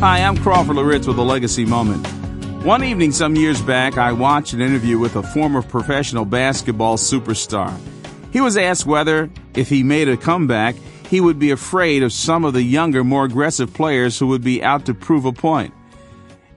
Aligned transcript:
Hi, 0.00 0.22
I'm 0.22 0.38
Crawford 0.38 0.76
Loritts 0.76 1.06
with 1.06 1.18
a 1.18 1.22
Legacy 1.22 1.66
Moment. 1.66 2.06
One 2.64 2.82
evening 2.82 3.12
some 3.12 3.36
years 3.36 3.60
back, 3.60 3.98
I 3.98 4.12
watched 4.12 4.54
an 4.54 4.62
interview 4.62 4.98
with 4.98 5.14
a 5.14 5.22
former 5.22 5.60
professional 5.60 6.24
basketball 6.24 6.96
superstar. 6.96 7.78
He 8.32 8.40
was 8.40 8.56
asked 8.56 8.86
whether, 8.86 9.28
if 9.54 9.68
he 9.68 9.82
made 9.82 10.08
a 10.08 10.16
comeback, 10.16 10.74
he 11.06 11.20
would 11.20 11.38
be 11.38 11.50
afraid 11.50 12.02
of 12.02 12.14
some 12.14 12.46
of 12.46 12.54
the 12.54 12.62
younger, 12.62 13.04
more 13.04 13.26
aggressive 13.26 13.74
players 13.74 14.18
who 14.18 14.28
would 14.28 14.42
be 14.42 14.64
out 14.64 14.86
to 14.86 14.94
prove 14.94 15.26
a 15.26 15.34
point. 15.34 15.74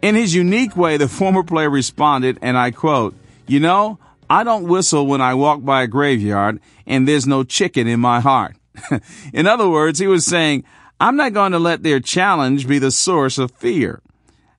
In 0.02 0.16
his 0.16 0.34
unique 0.34 0.78
way, 0.78 0.96
the 0.96 1.10
former 1.10 1.44
player 1.44 1.70
responded, 1.70 2.40
and 2.42 2.58
I 2.58 2.72
quote, 2.72 3.14
You 3.46 3.60
know, 3.60 4.00
I 4.30 4.46
don't 4.46 4.70
whistle 4.70 5.06
when 5.06 5.20
I 5.20 5.34
walk 5.34 5.66
by 5.66 5.84
a 5.84 5.88
graveyard, 5.88 6.62
and 6.88 7.06
there's 7.06 7.28
no 7.28 7.44
chicken 7.44 7.88
in 7.88 8.00
my 8.00 8.22
heart. 8.22 8.56
in 9.34 9.48
other 9.48 9.68
words, 9.68 10.00
he 10.00 10.08
was 10.08 10.26
saying, 10.26 10.64
I'm 11.00 11.16
not 11.16 11.34
going 11.34 11.52
to 11.52 11.60
let 11.60 11.84
their 11.84 12.00
challenge 12.00 12.68
be 12.68 12.80
the 12.80 12.92
source 12.92 13.38
of 13.38 13.52
fear. 13.52 14.02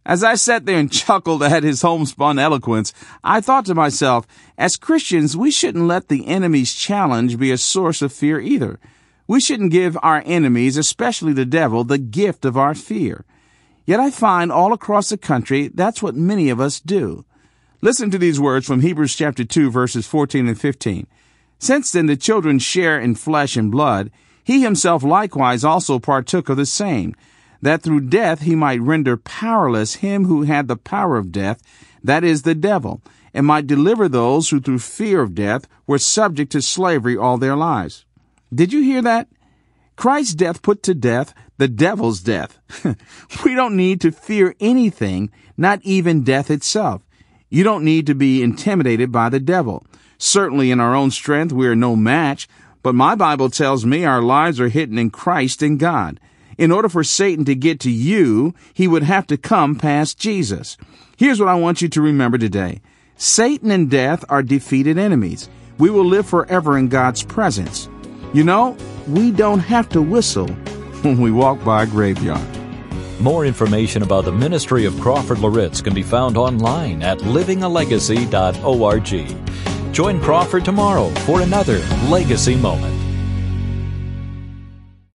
As 0.06 0.22
I 0.22 0.34
sat 0.34 0.66
there 0.66 0.78
and 0.78 0.92
chuckled 0.92 1.42
at 1.42 1.62
his 1.62 1.82
homespun 1.82 2.38
eloquence, 2.38 2.92
I 3.22 3.40
thought 3.40 3.64
to 3.66 3.74
myself, 3.74 4.26
as 4.58 4.76
Christians, 4.76 5.36
we 5.36 5.50
shouldn't 5.50 5.86
let 5.86 6.08
the 6.08 6.26
enemy's 6.26 6.74
challenge 6.74 7.38
be 7.38 7.50
a 7.50 7.58
source 7.58 8.02
of 8.02 8.12
fear 8.12 8.40
either. 8.40 8.78
We 9.26 9.40
shouldn't 9.40 9.72
give 9.72 9.96
our 10.02 10.22
enemies, 10.26 10.76
especially 10.76 11.32
the 11.32 11.46
devil, 11.46 11.84
the 11.84 11.98
gift 11.98 12.44
of 12.44 12.58
our 12.58 12.74
fear. 12.74 13.24
Yet 13.86 14.00
I 14.00 14.10
find 14.10 14.52
all 14.52 14.72
across 14.72 15.08
the 15.10 15.18
country 15.18 15.68
that's 15.68 16.02
what 16.02 16.14
many 16.14 16.50
of 16.50 16.60
us 16.60 16.80
do. 16.80 17.24
Listen 17.80 18.10
to 18.10 18.18
these 18.18 18.40
words 18.40 18.66
from 18.66 18.80
Hebrews 18.80 19.14
chapter 19.14 19.44
2 19.44 19.70
verses 19.70 20.06
14 20.06 20.48
and 20.48 20.60
15. 20.60 21.06
Since 21.58 21.92
then 21.92 22.06
the 22.06 22.16
children 22.16 22.58
share 22.58 22.98
in 22.98 23.14
flesh 23.14 23.56
and 23.56 23.70
blood, 23.70 24.10
he 24.44 24.62
himself 24.62 25.02
likewise 25.02 25.64
also 25.64 25.98
partook 25.98 26.48
of 26.48 26.56
the 26.56 26.66
same, 26.66 27.14
that 27.62 27.82
through 27.82 28.00
death 28.00 28.42
he 28.42 28.54
might 28.54 28.80
render 28.80 29.16
powerless 29.16 29.96
him 29.96 30.26
who 30.26 30.42
had 30.42 30.68
the 30.68 30.76
power 30.76 31.16
of 31.16 31.32
death, 31.32 31.62
that 32.02 32.22
is, 32.22 32.42
the 32.42 32.54
devil, 32.54 33.00
and 33.32 33.46
might 33.46 33.66
deliver 33.66 34.08
those 34.08 34.50
who 34.50 34.60
through 34.60 34.78
fear 34.78 35.22
of 35.22 35.34
death 35.34 35.66
were 35.86 35.98
subject 35.98 36.52
to 36.52 36.60
slavery 36.60 37.16
all 37.16 37.38
their 37.38 37.56
lives. 37.56 38.04
Did 38.54 38.72
you 38.72 38.82
hear 38.82 39.02
that? 39.02 39.28
Christ's 39.96 40.34
death 40.34 40.62
put 40.62 40.82
to 40.84 40.94
death 40.94 41.34
the 41.56 41.68
devil's 41.68 42.20
death. 42.20 42.58
we 43.44 43.54
don't 43.54 43.76
need 43.76 44.00
to 44.02 44.12
fear 44.12 44.54
anything, 44.60 45.30
not 45.56 45.80
even 45.82 46.24
death 46.24 46.50
itself. 46.50 47.02
You 47.48 47.62
don't 47.62 47.84
need 47.84 48.06
to 48.06 48.14
be 48.14 48.42
intimidated 48.42 49.10
by 49.12 49.28
the 49.28 49.40
devil. 49.40 49.86
Certainly 50.18 50.70
in 50.70 50.80
our 50.80 50.94
own 50.94 51.10
strength 51.10 51.52
we 51.52 51.66
are 51.66 51.76
no 51.76 51.96
match, 51.96 52.48
but 52.84 52.94
my 52.94 53.16
Bible 53.16 53.48
tells 53.48 53.86
me 53.86 54.04
our 54.04 54.20
lives 54.20 54.60
are 54.60 54.68
hidden 54.68 54.98
in 54.98 55.08
Christ 55.08 55.62
and 55.62 55.80
God. 55.80 56.20
In 56.58 56.70
order 56.70 56.90
for 56.90 57.02
Satan 57.02 57.46
to 57.46 57.54
get 57.54 57.80
to 57.80 57.90
you, 57.90 58.54
he 58.74 58.86
would 58.86 59.02
have 59.02 59.26
to 59.28 59.38
come 59.38 59.74
past 59.74 60.18
Jesus. 60.18 60.76
Here's 61.16 61.40
what 61.40 61.48
I 61.48 61.54
want 61.54 61.80
you 61.80 61.88
to 61.88 62.02
remember 62.02 62.36
today. 62.36 62.82
Satan 63.16 63.70
and 63.70 63.90
death 63.90 64.22
are 64.28 64.42
defeated 64.42 64.98
enemies. 64.98 65.48
We 65.78 65.88
will 65.88 66.04
live 66.04 66.26
forever 66.26 66.76
in 66.76 66.88
God's 66.88 67.24
presence. 67.24 67.88
You 68.34 68.44
know, 68.44 68.76
we 69.08 69.30
don't 69.30 69.60
have 69.60 69.88
to 69.88 70.02
whistle 70.02 70.48
when 71.02 71.18
we 71.18 71.30
walk 71.30 71.64
by 71.64 71.84
a 71.84 71.86
graveyard. 71.86 72.46
More 73.18 73.46
information 73.46 74.02
about 74.02 74.26
the 74.26 74.32
ministry 74.32 74.84
of 74.84 75.00
Crawford 75.00 75.38
Loritts 75.38 75.80
can 75.80 75.94
be 75.94 76.02
found 76.02 76.36
online 76.36 77.02
at 77.02 77.16
livingalegacy.org. 77.20 79.53
Join 79.94 80.20
Crawford 80.20 80.64
tomorrow 80.64 81.08
for 81.24 81.42
another 81.42 81.78
Legacy 82.08 82.56
Moment. 82.56 83.03